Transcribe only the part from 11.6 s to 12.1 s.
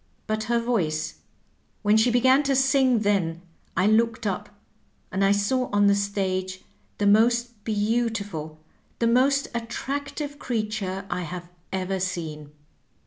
ever